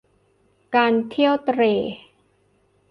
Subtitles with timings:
[0.75, 1.73] การเที่ยวเตร่